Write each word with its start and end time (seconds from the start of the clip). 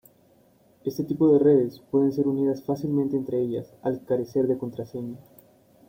Este 0.83 1.03
tipo 1.03 1.31
de 1.31 1.37
redes 1.37 1.79
pueden 1.91 2.11
ser 2.11 2.27
unidas 2.27 2.63
fácilmente 2.63 3.15
entre 3.17 3.39
ellas 3.39 3.71
al 3.83 4.03
carecer 4.03 4.47
de 4.47 4.57
contraseña. 4.57 5.19